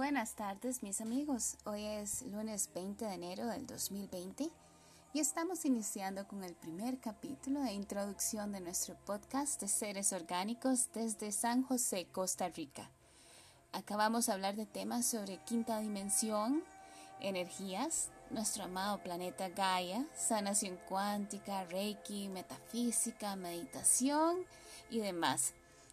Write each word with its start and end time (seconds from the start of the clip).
Buenas 0.00 0.32
tardes 0.34 0.82
mis 0.82 1.02
amigos, 1.02 1.58
hoy 1.66 1.84
es 1.84 2.22
lunes 2.22 2.70
20 2.74 3.04
de 3.04 3.12
enero 3.12 3.46
del 3.48 3.66
2020 3.66 4.48
y 5.12 5.20
estamos 5.20 5.66
iniciando 5.66 6.26
con 6.26 6.42
el 6.42 6.54
primer 6.54 6.98
capítulo 7.00 7.60
de 7.60 7.74
introducción 7.74 8.50
de 8.50 8.62
nuestro 8.62 8.94
podcast 9.04 9.60
de 9.60 9.68
seres 9.68 10.14
orgánicos 10.14 10.88
desde 10.94 11.32
San 11.32 11.62
José, 11.62 12.06
Costa 12.10 12.48
Rica. 12.48 12.88
Acabamos 13.72 14.24
de 14.24 14.32
hablar 14.32 14.56
de 14.56 14.64
temas 14.64 15.04
sobre 15.04 15.36
quinta 15.44 15.80
dimensión, 15.80 16.64
energías, 17.20 18.08
nuestro 18.30 18.64
amado 18.64 19.02
planeta 19.02 19.50
Gaia, 19.50 20.06
sanación 20.16 20.78
cuántica, 20.88 21.64
reiki, 21.64 22.30
metafísica, 22.30 23.36
meditación 23.36 24.46
y 24.88 25.00
demás. 25.00 25.52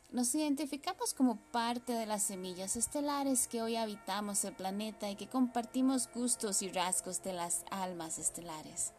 Nos 0.09 0.33
identificamos 0.33 1.13
como 1.13 1.35
parte 1.51 1.91
de 1.91 2.05
las 2.05 2.23
semillas 2.23 2.77
estelares 2.77 3.49
que 3.49 3.61
hoy 3.61 3.75
habitamos 3.75 4.45
el 4.45 4.53
planeta 4.53 5.09
y 5.09 5.17
que 5.17 5.27
compartimos 5.27 6.09
gustos 6.13 6.61
y 6.61 6.69
rasgos 6.69 7.21
de 7.23 7.33
las 7.33 7.65
almas 7.71 8.17
estelares. 8.17 8.93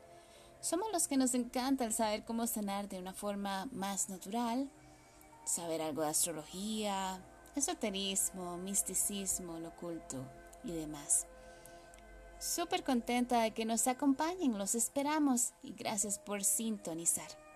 Somos 0.60 0.92
los 0.92 1.08
que 1.08 1.16
nos 1.16 1.32
encanta 1.32 1.86
el 1.86 1.94
saber 1.94 2.26
cómo 2.26 2.46
sanar 2.46 2.90
de 2.90 2.98
una 2.98 3.14
forma 3.14 3.68
más 3.72 4.10
natural, 4.10 4.68
saber 5.46 5.80
algo 5.80 6.02
de 6.02 6.09
astrología, 6.09 7.22
esoterismo, 7.56 8.59
misticismo, 8.59 9.59
lo 9.60 9.68
oculto 9.68 10.22
y 10.62 10.72
demás. 10.72 11.26
Súper 12.38 12.84
contenta 12.84 13.40
de 13.40 13.52
que 13.52 13.65
nos 13.65 13.88
acompañen, 13.88 14.59
los 14.59 14.74
esperamos 14.74 15.54
y 15.62 15.72
gracias 15.72 16.18
por 16.18 16.45
sintonizar. 16.45 17.48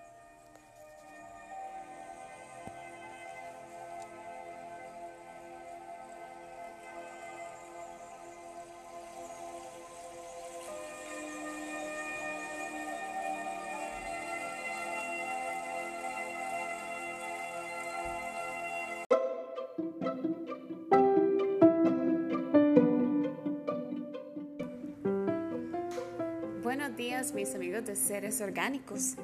Días 27.03 27.35
mis 27.35 27.53
amigos 27.57 27.85
de 27.85 27.97
seres 27.97 28.41
orgánicos. 28.41 29.17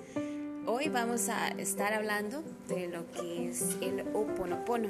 Hoy 0.66 0.88
vamos 0.88 1.28
a 1.28 1.46
estar 1.50 1.92
hablando 1.92 2.42
de 2.66 2.88
lo 2.88 3.08
que 3.12 3.48
es 3.48 3.76
el 3.80 4.00
oponopono. 4.14 4.88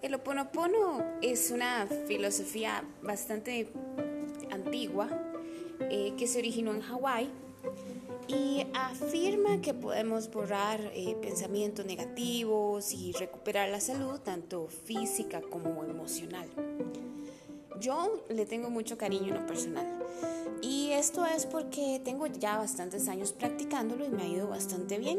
El 0.00 0.14
oponopono 0.14 1.04
es 1.20 1.50
una 1.50 1.88
filosofía 2.06 2.84
bastante 3.02 3.66
antigua 4.52 5.08
eh, 5.90 6.14
que 6.16 6.28
se 6.28 6.38
originó 6.38 6.72
en 6.72 6.80
Hawái 6.80 7.28
y 8.28 8.64
afirma 8.72 9.60
que 9.60 9.74
podemos 9.74 10.30
borrar 10.30 10.80
eh, 10.94 11.16
pensamientos 11.20 11.84
negativos 11.86 12.92
y 12.92 13.10
recuperar 13.14 13.68
la 13.70 13.80
salud 13.80 14.20
tanto 14.20 14.68
física 14.68 15.42
como 15.42 15.82
emocional. 15.82 16.48
Yo 17.80 18.24
le 18.28 18.46
tengo 18.46 18.70
mucho 18.70 18.96
cariño 18.96 19.34
en 19.34 19.40
lo 19.40 19.46
personal. 19.46 19.86
Y 20.62 20.92
esto 20.92 21.26
es 21.26 21.46
porque 21.46 22.00
tengo 22.04 22.26
ya 22.26 22.56
bastantes 22.56 23.08
años 23.08 23.32
practicándolo 23.32 24.06
y 24.06 24.08
me 24.08 24.22
ha 24.22 24.26
ido 24.26 24.48
bastante 24.48 24.98
bien. 24.98 25.18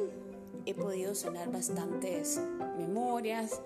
He 0.65 0.73
podido 0.73 1.13
sanar 1.13 1.51
bastantes 1.51 2.39
memorias 2.77 3.61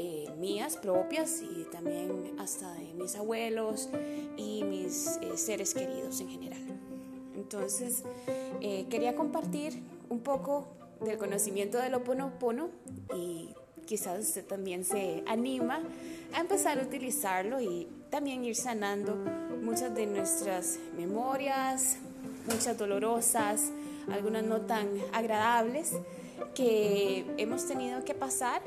eh, 0.00 0.32
mías 0.38 0.76
propias 0.76 1.42
y 1.42 1.64
también 1.72 2.36
hasta 2.38 2.72
de 2.74 2.94
mis 2.94 3.16
abuelos 3.16 3.88
y 4.36 4.62
mis 4.62 5.18
eh, 5.20 5.36
seres 5.36 5.74
queridos 5.74 6.20
en 6.20 6.28
general. 6.28 6.60
Entonces, 7.34 8.04
eh, 8.60 8.86
quería 8.88 9.16
compartir 9.16 9.82
un 10.08 10.20
poco 10.20 10.68
del 11.00 11.18
conocimiento 11.18 11.78
del 11.78 11.94
Oponopono 11.94 12.70
y 13.12 13.48
quizás 13.86 14.20
usted 14.20 14.46
también 14.46 14.84
se 14.84 15.24
anima 15.26 15.82
a 16.32 16.40
empezar 16.40 16.78
a 16.78 16.82
utilizarlo 16.82 17.60
y 17.60 17.88
también 18.10 18.44
ir 18.44 18.56
sanando 18.56 19.16
muchas 19.62 19.94
de 19.94 20.06
nuestras 20.06 20.78
memorias, 20.96 21.96
muchas 22.46 22.76
dolorosas, 22.78 23.70
algunas 24.10 24.44
no 24.44 24.62
tan 24.62 24.88
agradables 25.12 25.92
que 26.54 27.26
hemos 27.36 27.66
tenido 27.66 28.04
que 28.04 28.14
pasar 28.14 28.62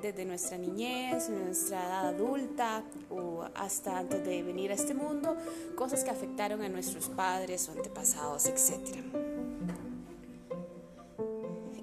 desde 0.00 0.24
nuestra 0.24 0.58
niñez, 0.58 1.30
nuestra 1.30 1.82
edad 1.86 2.08
adulta 2.08 2.84
o 3.10 3.44
hasta 3.54 3.98
antes 3.98 4.24
de 4.24 4.42
venir 4.42 4.70
a 4.70 4.74
este 4.74 4.92
mundo, 4.92 5.36
cosas 5.76 6.04
que 6.04 6.10
afectaron 6.10 6.62
a 6.62 6.68
nuestros 6.68 7.08
padres 7.08 7.68
o 7.68 7.72
antepasados, 7.72 8.46
etc. 8.46 8.98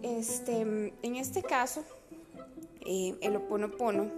Este, 0.04 0.62
en 0.62 1.16
este 1.16 1.42
caso, 1.42 1.84
eh, 2.86 3.16
el 3.22 3.36
oponopono 3.36 4.12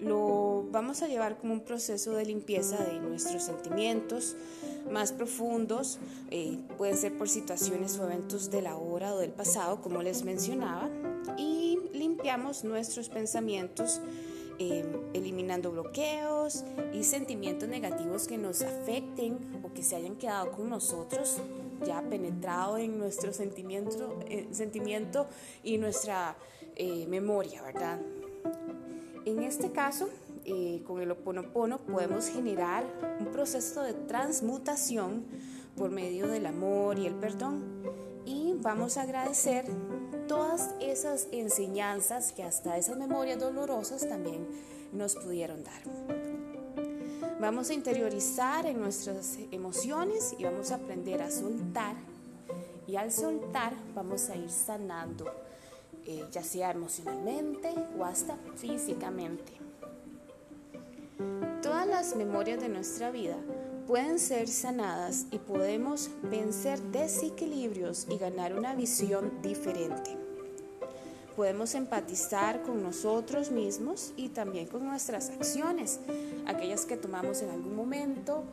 lo 0.00 0.66
vamos 0.70 1.02
a 1.02 1.08
llevar 1.08 1.38
como 1.38 1.52
un 1.52 1.60
proceso 1.60 2.12
de 2.12 2.24
limpieza 2.24 2.82
de 2.84 3.00
nuestros 3.00 3.44
sentimientos 3.44 4.36
más 4.90 5.12
profundos, 5.12 5.98
eh, 6.30 6.58
pueden 6.76 6.96
ser 6.96 7.16
por 7.16 7.28
situaciones 7.28 7.98
o 7.98 8.06
eventos 8.06 8.50
de 8.50 8.62
la 8.62 8.76
hora 8.76 9.14
o 9.14 9.18
del 9.18 9.30
pasado, 9.30 9.80
como 9.80 10.02
les 10.02 10.24
mencionaba, 10.24 10.88
y 11.36 11.78
limpiamos 11.92 12.64
nuestros 12.64 13.08
pensamientos 13.08 14.00
eh, 14.58 14.84
eliminando 15.14 15.70
bloqueos 15.70 16.64
y 16.92 17.04
sentimientos 17.04 17.68
negativos 17.68 18.26
que 18.26 18.36
nos 18.36 18.62
afecten 18.62 19.38
o 19.62 19.72
que 19.72 19.82
se 19.82 19.96
hayan 19.96 20.16
quedado 20.16 20.50
con 20.50 20.68
nosotros, 20.68 21.38
ya 21.86 22.02
penetrado 22.02 22.76
en 22.76 22.98
nuestro 22.98 23.32
sentimiento, 23.32 24.18
sentimiento 24.50 25.28
y 25.62 25.78
nuestra 25.78 26.36
eh, 26.76 27.06
memoria, 27.06 27.62
¿verdad? 27.62 28.00
En 29.26 29.42
este 29.42 29.70
caso, 29.70 30.08
eh, 30.44 30.82
con 30.86 31.00
el 31.00 31.10
Oponopono 31.10 31.78
podemos 31.78 32.28
generar 32.28 32.84
un 33.18 33.26
proceso 33.26 33.82
de 33.82 33.92
transmutación 33.92 35.24
por 35.76 35.90
medio 35.90 36.26
del 36.26 36.46
amor 36.46 36.98
y 36.98 37.06
el 37.06 37.14
perdón 37.14 37.62
y 38.24 38.54
vamos 38.60 38.96
a 38.96 39.02
agradecer 39.02 39.66
todas 40.26 40.70
esas 40.80 41.28
enseñanzas 41.32 42.32
que 42.32 42.42
hasta 42.42 42.78
esas 42.78 42.96
memorias 42.96 43.38
dolorosas 43.38 44.08
también 44.08 44.46
nos 44.92 45.16
pudieron 45.16 45.62
dar. 45.64 45.82
Vamos 47.40 47.70
a 47.70 47.74
interiorizar 47.74 48.66
en 48.66 48.80
nuestras 48.80 49.38
emociones 49.50 50.34
y 50.38 50.44
vamos 50.44 50.70
a 50.70 50.76
aprender 50.76 51.22
a 51.22 51.30
soltar 51.30 51.96
y 52.86 52.96
al 52.96 53.12
soltar 53.12 53.74
vamos 53.94 54.30
a 54.30 54.36
ir 54.36 54.50
sanando 54.50 55.26
eh, 56.06 56.24
ya 56.32 56.42
sea 56.42 56.70
emocionalmente 56.70 57.74
o 57.98 58.04
hasta 58.04 58.36
físicamente. 58.56 59.52
Todas 61.62 61.86
las 61.86 62.16
memorias 62.16 62.60
de 62.60 62.68
nuestra 62.68 63.10
vida 63.10 63.36
pueden 63.86 64.18
ser 64.18 64.48
sanadas 64.48 65.26
y 65.30 65.38
podemos 65.38 66.10
vencer 66.22 66.80
desequilibrios 66.80 68.06
y 68.08 68.18
ganar 68.18 68.54
una 68.54 68.74
visión 68.74 69.42
diferente. 69.42 70.16
Podemos 71.36 71.74
empatizar 71.74 72.62
con 72.62 72.82
nosotros 72.82 73.50
mismos 73.50 74.12
y 74.16 74.28
también 74.28 74.66
con 74.66 74.84
nuestras 74.84 75.30
acciones, 75.30 76.00
aquellas 76.46 76.86
que 76.86 76.96
tomamos 76.96 77.42
en 77.42 77.50
algún 77.50 77.74
momento 77.74 78.44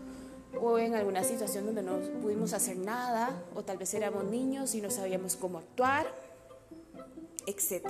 o 0.60 0.78
en 0.80 0.96
alguna 0.96 1.24
situación 1.24 1.66
donde 1.66 1.84
no 1.84 2.00
pudimos 2.22 2.54
hacer 2.54 2.78
nada 2.78 3.44
o 3.56 3.64
tal 3.64 3.78
vez 3.78 3.94
éramos 3.94 4.26
niños 4.26 4.74
y 4.76 4.82
no 4.82 4.90
sabíamos 4.90 5.36
cómo 5.36 5.60
actuar 5.60 6.08
etc. 7.48 7.84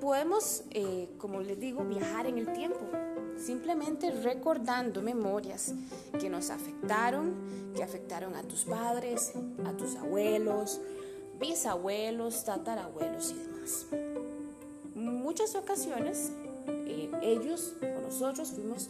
Podemos, 0.00 0.64
eh, 0.70 1.08
como 1.18 1.40
les 1.40 1.60
digo, 1.60 1.84
viajar 1.84 2.26
en 2.26 2.38
el 2.38 2.52
tiempo, 2.52 2.80
simplemente 3.36 4.10
recordando 4.10 5.02
memorias 5.02 5.74
que 6.18 6.28
nos 6.28 6.50
afectaron, 6.50 7.72
que 7.76 7.84
afectaron 7.84 8.34
a 8.34 8.42
tus 8.42 8.64
padres, 8.64 9.32
a 9.64 9.72
tus 9.76 9.94
abuelos, 9.96 10.80
bisabuelos, 11.38 12.44
tatarabuelos 12.44 13.30
y 13.30 13.34
demás. 13.34 13.86
Muchas 14.94 15.54
ocasiones 15.54 16.32
eh, 16.86 17.10
ellos 17.22 17.74
o 17.82 18.00
nosotros 18.00 18.50
fuimos 18.52 18.88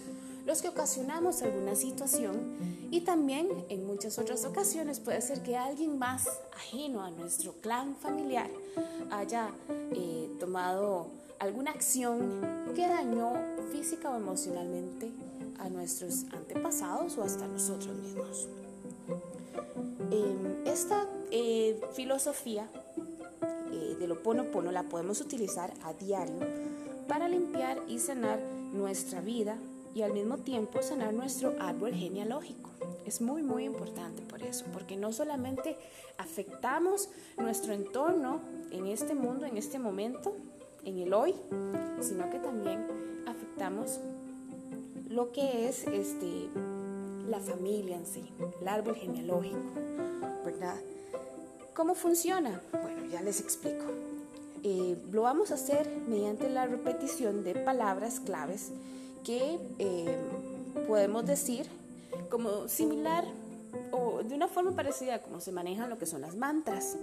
los 0.49 0.62
que 0.62 0.71
ocasionamos 0.71 1.43
alguna 1.43 1.75
situación 1.75 2.56
y 2.91 3.03
también 3.03 3.49
en 3.69 3.87
muchas 3.87 4.19
otras 4.19 4.47
ocasiones 4.47 4.99
puede 4.99 5.21
ser 5.21 5.43
que 5.43 5.59
alguien 5.59 5.99
más 5.99 6.27
ajeno 6.56 7.05
a 7.05 7.11
nuestro 7.11 7.53
clan 7.61 7.95
familiar 7.95 8.49
haya 9.11 9.50
eh, 9.69 10.31
tomado 10.41 11.09
alguna 11.39 11.73
acción 11.73 12.41
que 12.75 12.89
dañó 12.89 13.35
física 13.71 14.11
o 14.11 14.17
emocionalmente 14.17 15.12
a 15.59 15.69
nuestros 15.69 16.25
antepasados 16.33 17.19
o 17.19 17.25
hasta 17.25 17.47
nosotros 17.47 17.94
mismos. 17.99 18.49
Em, 20.11 20.67
esta 20.67 21.06
eh, 21.31 21.79
filosofía 21.93 22.71
eh, 23.71 23.97
del 24.01 24.12
Oponopono 24.12 24.73
la 24.73 24.85
podemos 24.85 25.21
utilizar 25.21 25.75
a 25.85 25.93
diario 25.93 26.41
para 27.06 27.29
limpiar 27.29 27.83
y 27.87 27.99
sanar 27.99 28.41
nuestra 28.73 29.21
vida 29.21 29.59
y 29.94 30.02
al 30.02 30.12
mismo 30.12 30.38
tiempo 30.38 30.82
sanar 30.82 31.12
nuestro 31.12 31.55
árbol 31.61 31.93
genealógico. 31.93 32.70
Es 33.05 33.20
muy, 33.20 33.43
muy 33.43 33.64
importante 33.64 34.23
por 34.23 34.43
eso, 34.43 34.64
porque 34.73 34.96
no 34.96 35.12
solamente 35.12 35.76
afectamos 36.19 37.08
nuestro 37.37 37.73
entorno 37.73 38.40
en 38.70 38.87
este 38.87 39.14
mundo, 39.14 39.46
en 39.46 39.56
este 39.56 39.79
momento, 39.79 40.37
en 40.85 40.99
el 40.99 41.12
hoy, 41.12 41.35
sino 42.00 42.31
que 42.31 42.38
también 42.38 42.87
afectamos 43.26 44.00
lo 45.08 45.32
que 45.32 45.69
es 45.69 45.87
este, 45.87 46.49
la 47.29 47.41
familia 47.41 47.96
en 47.96 48.06
sí, 48.06 48.25
el 48.61 48.69
árbol 48.69 48.94
genealógico, 48.94 49.58
¿verdad? 50.44 50.76
¿Cómo 51.75 51.94
funciona? 51.94 52.61
Bueno, 52.73 53.06
ya 53.11 53.23
les 53.23 53.41
explico. 53.41 53.84
Eh, 54.64 54.96
lo 55.12 55.23
vamos 55.23 55.52
a 55.52 55.55
hacer 55.55 55.88
mediante 56.08 56.49
la 56.49 56.67
repetición 56.67 57.44
de 57.44 57.55
palabras 57.55 58.19
claves 58.20 58.73
que 59.29 59.61
eh, 59.79 60.17
podemos 60.87 61.27
decir 61.27 61.67
como 62.31 62.67
similar 62.67 63.27
o 63.93 64.23
de 64.23 64.35
una 64.35 64.49
forma 64.49 64.75
parecida 64.75 65.21
como 65.21 65.39
se 65.39 65.53
manejan 65.53 65.91
lo 65.91 65.99
que 65.99 66.07
son 66.07 66.23
las 66.23 66.35
mantras. 66.35 66.97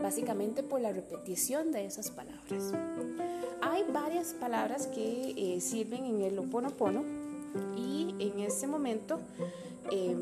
Básicamente 0.00 0.62
por 0.62 0.80
la 0.80 0.92
repetición 0.92 1.70
de 1.70 1.84
esas 1.84 2.10
palabras. 2.10 2.72
Hay 3.60 3.84
varias 3.92 4.32
palabras 4.32 4.86
que 4.86 5.34
eh, 5.36 5.60
sirven 5.60 6.06
en 6.06 6.22
el 6.22 6.38
Oponopono 6.38 7.04
y 7.76 8.14
en 8.18 8.40
este 8.40 8.66
momento 8.66 9.20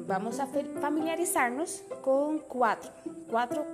vamos 0.09 0.41
a 0.41 0.49
familiarizarnos 0.49 1.83
con 2.03 2.41
cuatro, 2.41 2.91
cuatro 3.31 3.65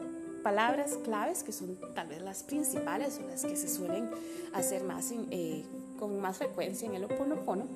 palabras 0.43 0.99
claves 1.05 1.43
que 1.43 1.52
son 1.52 1.79
tal 1.94 2.08
vez 2.08 2.23
las 2.23 2.43
principales 2.43 3.20
o 3.23 3.29
las 3.29 3.44
que 3.44 3.56
se 3.56 3.69
suelen 3.69 4.11
hacer 4.52 4.85
más 4.85 5.12
eh, 5.31 5.64
con 6.00 6.19
más 6.20 6.38
frecuencia 6.38 6.88
en 6.88 6.97
el 6.97 7.05
Oponopono 7.05 7.67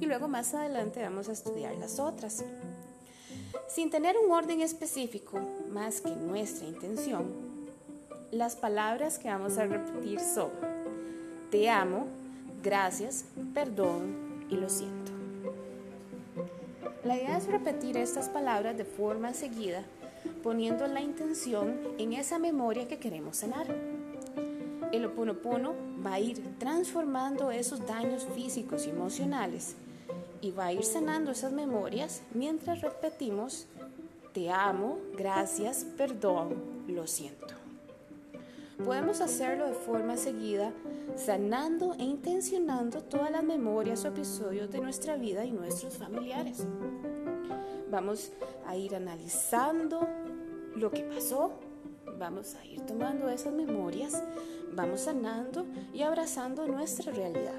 y 0.00 0.06
luego 0.06 0.28
más 0.28 0.52
adelante 0.52 1.00
vamos 1.00 1.28
a 1.28 1.32
estudiar 1.32 1.76
las 1.76 2.00
otras. 2.00 2.44
Sin 3.68 3.88
tener 3.88 4.16
un 4.18 4.30
orden 4.32 4.60
específico 4.60 5.38
más 5.70 6.00
que 6.00 6.10
nuestra 6.10 6.66
intención, 6.66 7.30
las 8.32 8.56
palabras 8.56 9.18
que 9.18 9.28
vamos 9.28 9.56
a 9.56 9.66
repetir 9.66 10.20
son 10.20 10.50
te 11.50 11.70
amo, 11.70 12.06
gracias, 12.62 13.26
perdón 13.54 14.46
y 14.50 14.56
lo 14.56 14.68
siento. 14.68 15.12
La 17.04 17.16
idea 17.16 17.36
es 17.36 17.46
repetir 17.46 17.96
estas 17.96 18.28
palabras 18.28 18.76
de 18.76 18.84
forma 18.84 19.32
seguida 19.32 19.84
poniendo 20.42 20.86
la 20.86 21.00
intención 21.00 21.78
en 21.98 22.12
esa 22.12 22.38
memoria 22.38 22.88
que 22.88 22.98
queremos 22.98 23.38
sanar. 23.38 23.66
El 24.92 25.06
oponopono 25.06 25.74
va 26.04 26.14
a 26.14 26.20
ir 26.20 26.58
transformando 26.58 27.50
esos 27.50 27.86
daños 27.86 28.26
físicos 28.34 28.86
y 28.86 28.90
emocionales 28.90 29.76
y 30.40 30.50
va 30.50 30.66
a 30.66 30.72
ir 30.72 30.84
sanando 30.84 31.32
esas 31.32 31.52
memorias 31.52 32.22
mientras 32.34 32.80
repetimos 32.82 33.66
te 34.32 34.50
amo, 34.50 34.98
gracias, 35.14 35.84
perdón, 35.96 36.54
lo 36.88 37.06
siento. 37.06 37.54
Podemos 38.82 39.20
hacerlo 39.20 39.66
de 39.66 39.74
forma 39.74 40.16
seguida, 40.16 40.72
sanando 41.16 41.94
e 41.98 42.04
intencionando 42.04 43.02
todas 43.02 43.30
las 43.30 43.44
memorias 43.44 44.04
o 44.04 44.08
episodios 44.08 44.70
de 44.70 44.80
nuestra 44.80 45.16
vida 45.16 45.44
y 45.44 45.52
nuestros 45.52 45.98
familiares. 45.98 46.66
Vamos 47.90 48.32
a 48.66 48.74
ir 48.74 48.96
analizando 48.96 50.08
lo 50.74 50.90
que 50.90 51.02
pasó, 51.02 51.52
vamos 52.18 52.54
a 52.54 52.64
ir 52.64 52.80
tomando 52.82 53.28
esas 53.28 53.52
memorias, 53.52 54.22
vamos 54.74 55.02
sanando 55.02 55.66
y 55.92 56.02
abrazando 56.02 56.66
nuestra 56.66 57.12
realidad. 57.12 57.54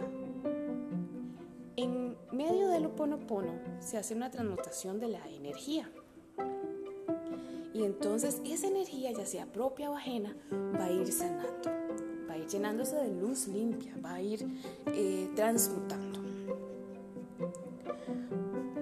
En 1.76 2.16
medio 2.32 2.68
del 2.70 2.86
Oponopono 2.86 3.54
se 3.80 3.98
hace 3.98 4.14
una 4.14 4.30
transmutación 4.30 5.00
de 5.00 5.08
la 5.10 5.28
energía. 5.30 5.90
Y 7.74 7.84
entonces 7.84 8.40
esa 8.46 8.68
energía, 8.68 9.12
ya 9.12 9.26
sea 9.26 9.48
propia 9.48 9.90
o 9.90 9.96
ajena, 9.96 10.36
va 10.52 10.86
a 10.86 10.92
ir 10.92 11.12
sanando, 11.12 11.72
va 12.30 12.34
a 12.34 12.38
ir 12.38 12.48
llenándose 12.48 12.96
de 12.96 13.12
luz 13.12 13.48
limpia, 13.48 13.96
va 14.04 14.14
a 14.16 14.22
ir 14.22 14.46
eh, 14.88 15.30
transmutando. 15.36 16.20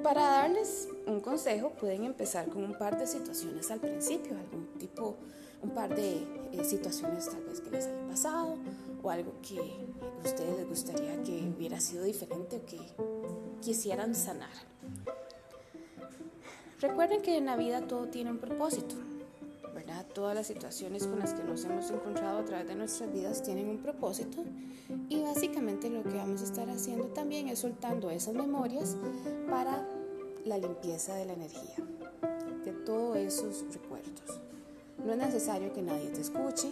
Para 0.04 0.24
darles 0.24 0.90
un 1.08 1.22
consejo, 1.22 1.70
pueden 1.72 2.04
empezar 2.04 2.50
con 2.50 2.64
un 2.64 2.74
par 2.74 2.98
de 2.98 3.08
situaciones 3.08 3.72
al 3.72 3.80
principio, 3.80 4.36
algún 4.38 4.68
tipo, 4.78 5.16
un 5.62 5.69
par 5.72 5.96
de 5.96 6.24
eh, 6.52 6.63
situaciones 6.63 7.30
tal 7.30 7.44
vez 7.44 7.62
que 7.62 7.72
les 7.72 7.86
haya 7.88 8.08
pasado 8.08 8.56
o 9.02 9.10
algo 9.10 9.34
que 9.42 9.60
a 9.60 10.28
ustedes 10.28 10.58
les 10.58 10.68
gustaría 10.68 11.22
que 11.24 11.52
hubiera 11.56 11.80
sido 11.80 12.04
diferente 12.04 12.58
o 12.58 12.66
que 12.66 12.80
quisieran 13.62 14.16
sanar. 14.16 14.50
Recuerden 16.80 17.22
que 17.22 17.38
en 17.38 17.46
la 17.46 17.56
vida 17.56 17.81
todo 17.88 18.08
tiene 18.08 18.31
un 18.31 18.40
propósito, 18.40 18.96
¿verdad? 19.74 20.06
Todas 20.13 20.36
las 20.36 20.48
situaciones 20.48 21.06
con 21.06 21.19
las 21.19 21.34
que 21.34 21.44
nos 21.44 21.63
hemos 21.63 21.92
encontrado 21.92 22.40
a 22.40 22.46
través 22.46 22.68
de 22.68 22.75
nuestras 22.75 23.13
vidas 23.13 23.44
tienen 23.44 23.69
un 23.69 23.78
propósito 23.78 24.44
y 25.08 25.22
básicamente 25.22 25.90
lo 25.90 26.04
que 26.04 26.16
vamos 26.16 26.42
a 26.42 26.46
estar 26.46 26.69
haciendo 26.69 27.06
también 27.06 27.50
es 27.50 27.60
soltando 27.60 28.10
esas 28.10 28.34
memorias 28.34 28.98
para 29.50 29.88
la 30.46 30.58
limpieza 30.58 31.13
de 31.16 31.25
la 31.25 31.34
energía, 31.34 31.75
de 32.66 32.72
todos 32.74 33.18
esos 33.18 33.63
recuerdos. 33.72 34.41
No 35.06 35.13
es 35.13 35.18
necesario 35.18 35.74
que 35.74 35.81
nadie 35.81 36.09
te 36.09 36.21
escuche, 36.21 36.71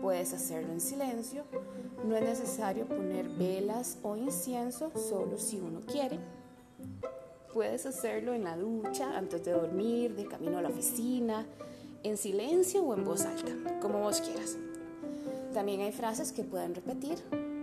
puedes 0.00 0.32
hacerlo 0.32 0.72
en 0.72 0.80
silencio, 0.80 1.44
no 2.04 2.16
es 2.16 2.22
necesario 2.22 2.86
poner 2.86 3.28
velas 3.28 3.98
o 4.02 4.16
incienso 4.16 4.92
solo 4.94 5.38
si 5.38 5.58
uno 5.58 5.80
quiere. 5.80 6.20
Puedes 7.52 7.86
hacerlo 7.86 8.34
en 8.34 8.44
la 8.44 8.56
ducha, 8.56 9.16
antes 9.16 9.44
de 9.44 9.52
dormir, 9.52 10.14
de 10.14 10.26
camino 10.26 10.58
a 10.58 10.62
la 10.62 10.68
oficina, 10.68 11.46
en 12.02 12.16
silencio 12.16 12.82
o 12.84 12.94
en 12.94 13.04
voz 13.04 13.22
alta, 13.22 13.52
como 13.80 14.00
vos 14.00 14.20
quieras. 14.20 14.56
También 15.52 15.80
hay 15.80 15.90
frases 15.90 16.32
que 16.32 16.44
pueden 16.44 16.74
repetir, 16.74 17.18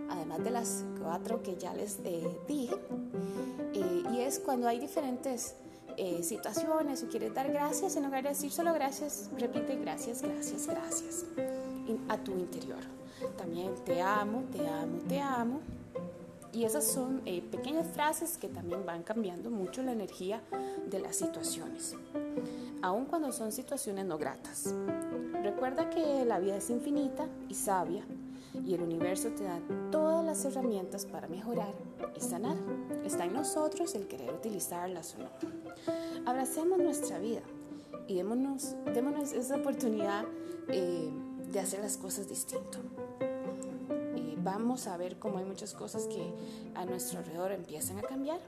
además 0.10 0.44
de 0.44 0.52
las 0.52 0.84
cuatro 1.02 1.44
que 1.44 1.56
ya 1.56 1.74
les 1.74 2.00
eh, 2.04 2.28
dije, 2.48 2.76
eh, 3.74 4.04
y 4.14 4.20
es 4.20 4.40
cuando 4.40 4.68
hay 4.68 4.80
diferentes 4.80 5.56
eh, 5.98 6.24
situaciones 6.24 7.04
o 7.04 7.08
quieres 7.08 7.34
dar 7.34 7.52
gracias, 7.52 7.96
en 7.96 8.06
lugar 8.06 8.24
de 8.24 8.30
decir 8.30 8.52
solo 8.52 8.74
gracias, 8.74 9.30
repite 9.38 9.76
gracias, 9.76 10.22
gracias, 10.22 10.68
gracias 10.68 11.26
a 12.10 12.18
tu 12.18 12.32
interior. 12.32 12.80
También 13.38 13.74
te 13.86 14.02
amo, 14.02 14.44
te 14.52 14.68
amo, 14.68 15.00
te 15.08 15.20
amo. 15.20 15.60
Y 16.52 16.66
esas 16.66 16.86
son 16.86 17.22
eh, 17.26 17.42
pequeñas 17.42 17.88
frases 17.88 18.38
que 18.38 18.48
también 18.48 18.86
van 18.86 19.02
cambiando 19.02 19.50
mucho 19.50 19.82
la 19.82 19.92
energía 19.92 20.42
de 20.88 21.00
las 21.00 21.16
situaciones, 21.16 21.96
aun 22.84 23.06
cuando 23.06 23.32
son 23.32 23.52
situaciones 23.52 24.06
no 24.06 24.20
gratas. 24.20 24.74
Recuerda 25.42 25.90
que 25.90 26.26
la 26.26 26.38
vida 26.38 26.58
es 26.58 26.70
infinita 26.70 27.28
y 27.50 27.56
sabia 27.56 28.06
y 28.66 28.74
el 28.74 28.82
universo 28.82 29.30
te 29.30 29.44
da 29.44 29.60
todas 29.92 30.26
las 30.26 30.46
herramientas 30.46 31.06
para 31.06 31.28
mejorar 31.28 31.74
y 32.16 32.22
sanar. 32.22 32.58
Está 33.04 33.26
en 33.26 33.34
nosotros 33.34 33.96
el 33.96 34.08
querer 34.08 34.34
utilizarlas 34.34 35.16
o 35.16 35.24
no. 35.24 35.30
Abracemos 36.26 36.80
nuestra 36.80 37.20
vida 37.20 37.42
y 38.08 38.16
démonos, 38.16 38.76
démonos 38.94 39.34
esa 39.34 39.58
oportunidad 39.58 40.26
eh, 40.68 41.10
de 41.52 41.60
hacer 41.60 41.82
las 41.82 41.98
cosas 41.98 42.28
distinto. 42.28 42.80
Vamos 44.44 44.88
a 44.88 44.98
ver 44.98 45.18
cómo 45.20 45.38
hay 45.38 45.46
muchas 45.46 45.74
cosas 45.74 46.06
que 46.08 46.34
a 46.76 46.86
nuestro 46.86 47.20
alrededor 47.20 47.54
empiezan 47.54 47.98
a 48.00 48.02
cambiar 48.02 48.40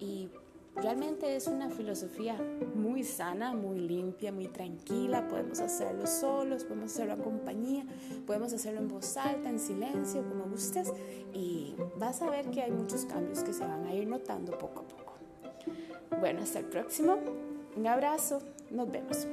y 0.00 0.30
Realmente 0.76 1.34
es 1.34 1.46
una 1.46 1.70
filosofía 1.70 2.36
muy 2.74 3.02
sana, 3.02 3.54
muy 3.54 3.78
limpia, 3.78 4.30
muy 4.30 4.48
tranquila. 4.48 5.26
Podemos 5.26 5.60
hacerlo 5.60 6.06
solos, 6.06 6.64
podemos 6.64 6.92
hacerlo 6.92 7.14
en 7.14 7.22
compañía, 7.22 7.86
podemos 8.26 8.52
hacerlo 8.52 8.80
en 8.80 8.88
voz 8.88 9.16
alta, 9.16 9.48
en 9.48 9.58
silencio, 9.58 10.22
como 10.28 10.44
gustes. 10.44 10.92
Y 11.32 11.74
vas 11.96 12.20
a 12.20 12.30
ver 12.30 12.50
que 12.50 12.62
hay 12.62 12.70
muchos 12.70 13.06
cambios 13.06 13.42
que 13.42 13.52
se 13.52 13.64
van 13.66 13.86
a 13.86 13.94
ir 13.94 14.06
notando 14.06 14.56
poco 14.58 14.80
a 14.80 14.88
poco. 14.88 15.14
Bueno, 16.20 16.42
hasta 16.42 16.58
el 16.58 16.66
próximo. 16.66 17.16
Un 17.76 17.86
abrazo. 17.86 18.40
Nos 18.70 18.90
vemos. 18.90 19.26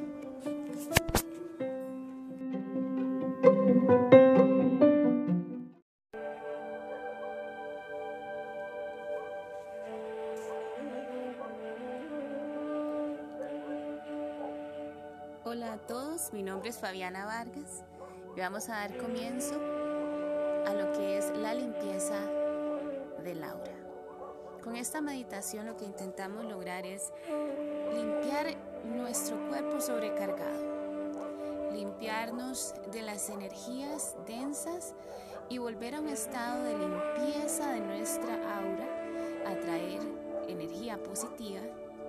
Fabiana 16.94 17.26
Vargas 17.26 17.84
y 18.38 18.40
vamos 18.40 18.70
a 18.70 18.74
dar 18.74 18.96
comienzo 19.00 19.56
a 19.56 20.74
lo 20.76 20.92
que 20.92 21.18
es 21.18 21.36
la 21.36 21.56
limpieza 21.56 22.20
del 23.24 23.44
aura. 23.44 23.74
Con 24.64 24.76
esta 24.76 25.02
meditación 25.02 25.66
lo 25.66 25.76
que 25.76 25.86
intentamos 25.86 26.46
lograr 26.46 26.86
es 26.86 27.12
limpiar 27.96 28.56
nuestro 28.86 29.38
cuerpo 29.50 29.82
sobrecargado, 29.82 31.72
limpiarnos 31.74 32.76
de 32.92 33.02
las 33.02 33.28
energías 33.32 34.16
densas 34.28 34.94
y 35.50 35.58
volver 35.58 35.96
a 35.96 36.00
un 36.00 36.10
estado 36.10 36.64
de 36.64 36.78
limpieza 36.78 37.72
de 37.72 37.80
nuestra 37.80 38.36
aura, 38.56 39.52
atraer 39.52 40.02
energía 40.48 41.02
positiva 41.02 41.62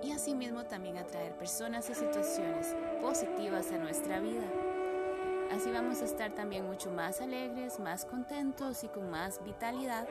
y 0.03 0.11
asimismo 0.11 0.65
también 0.65 0.97
atraer 0.97 1.35
personas 1.35 1.89
y 1.89 1.95
situaciones 1.95 2.75
positivas 3.01 3.71
a 3.71 3.79
nuestra 3.79 4.19
vida. 4.19 4.64
Así 5.55 5.71
vamos 5.71 6.01
a 6.01 6.05
estar 6.05 6.35
también 6.35 6.65
mucho 6.65 6.91
más 6.91 7.21
alegres, 7.21 7.79
más 7.79 8.03
contentos 8.03 8.83
y 8.83 8.89
con 8.89 9.09
más 9.09 9.41
vitalidad 9.45 10.05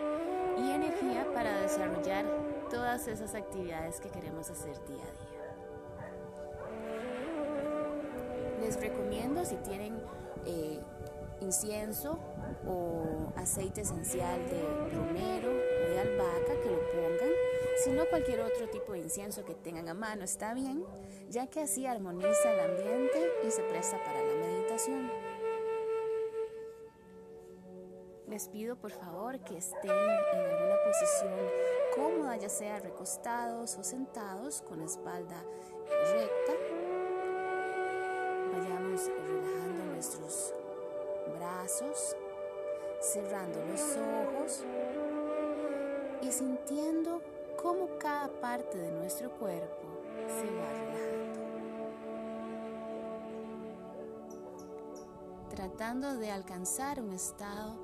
y 0.56 0.70
energía 0.70 1.30
para 1.34 1.60
desarrollar 1.60 2.24
todas 2.70 3.06
esas 3.08 3.34
actividades 3.34 4.00
que 4.00 4.08
queremos 4.08 4.48
hacer 4.48 4.74
día 4.86 5.02
a 5.02 5.12
día. 5.12 5.34
Les 8.62 8.80
recomiendo 8.80 9.44
si 9.44 9.56
tienen 9.56 10.00
eh, 10.46 10.80
incienso 11.42 12.18
o 12.66 13.30
aceite 13.36 13.82
esencial 13.82 14.40
de 14.48 14.62
romero 14.96 15.50
o 15.50 15.90
de 15.90 16.00
albahaca 16.00 16.58
que 16.62 16.70
lo 16.70 16.80
pongan, 16.88 17.32
si 17.84 17.90
no 17.92 18.06
cualquier 18.08 18.40
otro 18.40 18.70
tipo 18.70 18.92
de 18.92 19.00
incienso 19.00 19.44
que 19.44 19.54
tengan 19.54 19.90
a 19.90 19.94
mano 19.94 20.24
está 20.24 20.54
bien, 20.54 20.86
ya 21.28 21.48
que 21.48 21.60
así 21.60 21.84
armoniza 21.84 22.50
el 22.50 22.60
ambiente 22.60 23.30
y 23.46 23.50
se 23.50 23.62
presta 23.64 24.02
para 24.02 24.22
la 24.22 24.34
meditación. 24.36 25.24
Les 28.34 28.48
pido 28.48 28.74
por 28.74 28.90
favor 28.90 29.38
que 29.44 29.58
estén 29.58 29.92
en 29.92 30.40
alguna 30.40 30.74
posición 30.84 31.30
cómoda, 31.94 32.36
ya 32.36 32.48
sea 32.48 32.80
recostados 32.80 33.76
o 33.78 33.84
sentados 33.84 34.60
con 34.62 34.80
la 34.80 34.86
espalda 34.86 35.36
recta. 36.12 36.52
Vayamos 38.52 39.06
relajando 39.06 39.84
nuestros 39.84 40.52
brazos, 41.38 42.16
cerrando 43.00 43.64
los 43.66 43.80
ojos 43.98 44.64
y 46.20 46.32
sintiendo 46.32 47.22
cómo 47.62 47.86
cada 48.00 48.26
parte 48.40 48.78
de 48.78 48.90
nuestro 48.90 49.30
cuerpo 49.30 49.86
se 50.26 50.46
va 50.56 50.72
relajando. 50.72 51.24
Tratando 55.50 56.16
de 56.16 56.32
alcanzar 56.32 57.00
un 57.00 57.12
estado 57.12 57.76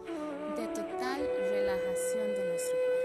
de 0.60 0.66
total 0.66 1.26
relajación 1.50 2.34
de 2.34 2.44
nuestro 2.48 2.76
cuerpo. 2.76 3.00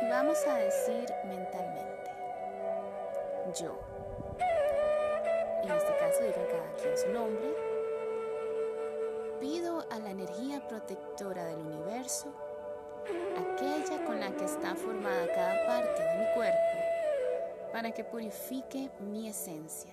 Y 0.00 0.08
vamos 0.08 0.46
a 0.46 0.54
decir 0.56 1.12
mentalmente, 1.26 2.10
yo. 3.60 3.78
En 5.62 5.70
este 5.70 5.96
caso 5.98 6.22
digan 6.22 6.46
cada 6.46 6.72
quien 6.76 6.96
su 6.96 7.08
nombre. 7.10 7.54
Pido 9.40 9.84
a 9.90 9.98
la 9.98 10.10
energía 10.10 10.66
protectora 10.68 11.44
del 11.44 11.58
universo, 11.58 12.32
aquella 13.36 14.04
con 14.06 14.20
la 14.20 14.30
que 14.30 14.44
está 14.44 14.74
formada 14.74 15.26
cada 15.34 15.66
parte 15.66 16.02
de 16.02 16.14
mi 16.14 16.34
cuerpo, 16.34 16.89
para 17.72 17.92
que 17.92 18.04
purifique 18.04 18.90
mi 19.00 19.28
esencia 19.28 19.92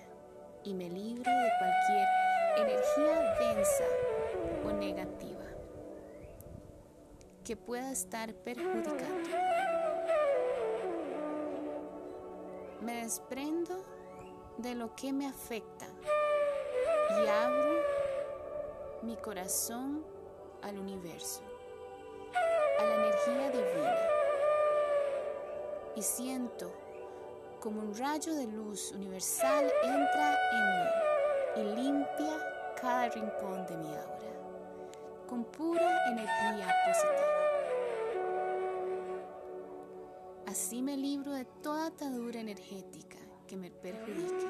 y 0.64 0.74
me 0.74 0.88
libre 0.88 1.30
de 1.30 1.50
cualquier 1.58 2.08
energía 2.56 3.36
densa 3.38 3.84
o 4.66 4.72
negativa 4.72 5.44
que 7.44 7.56
pueda 7.56 7.90
estar 7.92 8.34
perjudicando. 8.34 9.30
Me 12.82 13.02
desprendo 13.02 13.82
de 14.58 14.74
lo 14.74 14.94
que 14.94 15.12
me 15.12 15.26
afecta 15.26 15.86
y 17.10 17.26
abro 17.26 17.80
mi 19.02 19.16
corazón 19.16 20.04
al 20.62 20.78
universo, 20.78 21.42
a 22.78 22.84
la 22.84 22.94
energía 22.96 23.50
divina 23.50 23.96
y 25.96 26.02
siento 26.02 26.70
como 27.60 27.80
un 27.80 27.94
rayo 27.96 28.34
de 28.34 28.46
luz 28.46 28.92
universal 28.92 29.66
entra 29.82 30.36
en 30.52 31.64
mí 31.64 31.72
y 31.72 31.82
limpia 31.82 32.74
cada 32.80 33.08
rincón 33.08 33.66
de 33.66 33.76
mi 33.76 33.88
aura 33.88 34.28
con 35.26 35.44
pura 35.44 36.08
energía 36.08 36.72
positiva. 36.86 37.26
Así 40.46 40.80
me 40.80 40.96
libro 40.96 41.32
de 41.32 41.44
toda 41.44 41.86
atadura 41.86 42.40
energética 42.40 43.18
que 43.46 43.56
me 43.56 43.70
perjudique. 43.70 44.46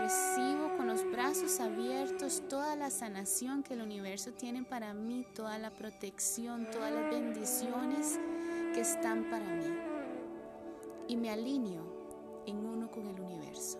Recibo 0.00 0.76
con 0.76 0.88
los 0.88 1.08
brazos 1.12 1.60
abiertos 1.60 2.42
toda 2.48 2.74
la 2.74 2.90
sanación 2.90 3.62
que 3.62 3.74
el 3.74 3.82
universo 3.82 4.32
tiene 4.32 4.64
para 4.64 4.94
mí, 4.94 5.24
toda 5.34 5.58
la 5.58 5.70
protección, 5.70 6.68
todas 6.70 6.90
las 6.90 7.10
bendiciones 7.10 8.18
que 8.74 8.80
están 8.80 9.30
para 9.30 9.44
mí 9.44 9.91
y 11.12 11.16
me 11.16 11.28
alineo 11.28 11.84
en 12.46 12.64
uno 12.64 12.90
con 12.90 13.06
el 13.06 13.20
universo. 13.20 13.78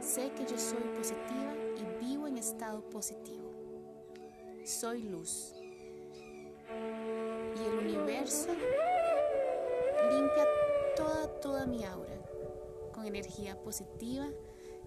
Sé 0.00 0.30
que 0.30 0.46
yo 0.46 0.56
soy 0.56 0.80
positiva 0.96 1.52
y 1.76 2.02
vivo 2.02 2.26
en 2.26 2.38
estado 2.38 2.80
positivo. 2.88 3.52
Soy 4.64 5.02
luz. 5.02 5.54
Y 7.54 7.62
el 7.62 7.78
universo 7.78 8.48
limpia 10.10 10.46
toda, 10.96 11.26
toda 11.40 11.66
mi 11.66 11.84
aura 11.84 12.22
con 12.94 13.04
energía 13.04 13.60
positiva, 13.60 14.30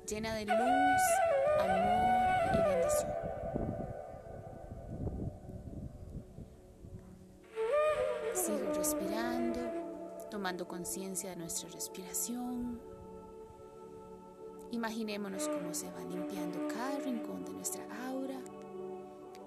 llena 0.07 0.33
de 0.33 0.45
luz, 0.45 1.01
amor 1.59 2.55
y 2.55 2.67
bendición. 2.67 3.48
Conciencia 10.67 11.31
de 11.31 11.35
nuestra 11.37 11.69
respiración. 11.69 12.79
Imaginémonos 14.71 15.47
cómo 15.47 15.73
se 15.73 15.89
va 15.91 16.01
limpiando 16.01 16.67
cada 16.67 16.99
rincón 16.99 17.43
de 17.45 17.51
nuestra 17.51 17.83
aura, 18.07 18.39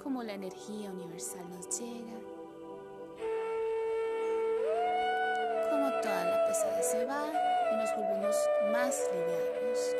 cómo 0.02 0.22
la 0.22 0.34
energía 0.34 0.90
universal 0.90 1.48
nos 1.50 1.78
llega, 1.78 2.18
cómo 5.70 5.90
toda 6.02 6.24
la 6.24 6.46
pesadez 6.48 6.86
se 6.90 7.04
va 7.04 7.26
y 7.72 7.76
nos 7.76 7.96
volvemos 7.96 8.36
más 8.72 9.00
livianos, 9.12 9.96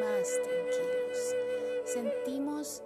más 0.00 0.28
tranquilos. 0.42 1.34
Sentimos 1.84 2.82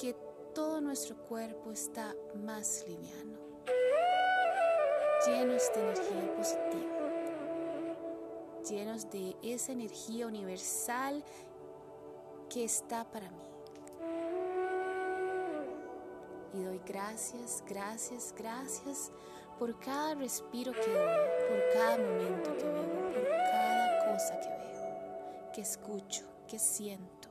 que 0.00 0.14
todo 0.54 0.80
nuestro 0.80 1.16
cuerpo 1.16 1.70
está 1.70 2.14
más 2.34 2.84
liviano 2.88 3.50
llenos 5.26 5.70
de 5.74 5.80
energía 5.80 6.34
positiva, 6.34 6.99
llenos 8.70 9.10
de 9.10 9.36
esa 9.42 9.72
energía 9.72 10.26
universal 10.26 11.24
que 12.48 12.64
está 12.64 13.04
para 13.10 13.30
mí. 13.30 13.50
Y 16.54 16.62
doy 16.62 16.80
gracias, 16.86 17.62
gracias, 17.68 18.34
gracias 18.36 19.12
por 19.58 19.78
cada 19.78 20.14
respiro 20.14 20.72
que 20.72 20.90
doy, 20.90 21.18
por 21.48 21.72
cada 21.72 21.98
momento 21.98 22.56
que 22.56 22.64
vivo, 22.64 23.12
por 23.12 23.28
cada 23.28 24.12
cosa 24.12 24.40
que 24.40 24.48
veo, 24.48 25.52
que 25.52 25.60
escucho, 25.60 26.24
que 26.48 26.58
siento. 26.58 27.28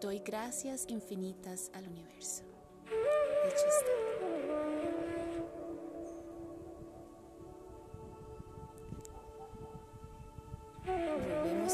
Doy 0.00 0.18
gracias 0.20 0.86
infinitas 0.88 1.70
al 1.72 1.88
universo. 1.88 2.42
Hecho 3.46 3.66
está. 3.66 4.13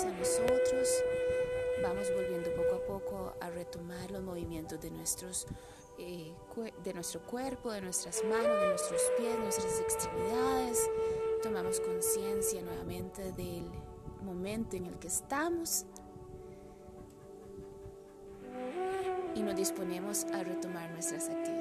A 0.03 0.11
nosotros. 0.19 0.89
Vamos 1.83 2.11
volviendo 2.15 2.51
poco 2.55 2.75
a 2.75 2.87
poco 2.87 3.35
a 3.39 3.51
retomar 3.51 4.11
los 4.11 4.23
movimientos 4.23 4.81
de, 4.81 4.91
nuestros, 4.91 5.47
eh, 5.99 6.33
de 6.83 6.95
nuestro 6.95 7.21
cuerpo, 7.21 7.71
de 7.71 7.83
nuestras 7.83 8.25
manos, 8.25 8.61
de 8.63 8.69
nuestros 8.69 9.03
pies, 9.19 9.39
nuestras 9.39 9.79
extremidades. 9.81 10.91
Tomamos 11.43 11.81
conciencia 11.81 12.63
nuevamente 12.63 13.33
del 13.33 13.71
momento 14.23 14.77
en 14.77 14.87
el 14.87 14.99
que 14.99 15.09
estamos 15.09 15.85
y 19.35 19.43
nos 19.43 19.55
disponemos 19.55 20.25
a 20.33 20.43
retomar 20.43 20.91
nuestras 20.93 21.29
actividades. 21.29 21.60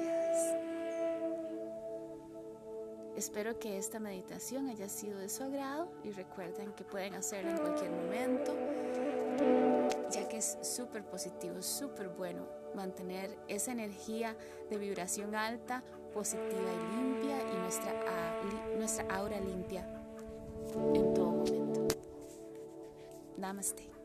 Espero 3.20 3.58
que 3.58 3.76
esta 3.76 4.00
meditación 4.00 4.70
haya 4.70 4.88
sido 4.88 5.18
de 5.18 5.28
su 5.28 5.42
agrado 5.42 5.92
y 6.02 6.10
recuerden 6.10 6.72
que 6.72 6.84
pueden 6.84 7.14
hacerla 7.14 7.50
en 7.50 7.58
cualquier 7.58 7.90
momento, 7.90 8.56
ya 10.10 10.26
que 10.26 10.38
es 10.38 10.56
súper 10.62 11.04
positivo, 11.04 11.60
súper 11.60 12.08
bueno 12.08 12.48
mantener 12.74 13.36
esa 13.46 13.72
energía 13.72 14.34
de 14.70 14.78
vibración 14.78 15.34
alta, 15.34 15.84
positiva 16.14 16.48
y 16.48 16.96
limpia 16.96 17.36
y 17.42 17.58
nuestra, 17.58 17.92
nuestra 18.78 19.14
aura 19.14 19.38
limpia 19.38 19.86
en 20.94 21.12
todo 21.12 21.30
momento. 21.32 21.88
Namaste. 23.36 23.99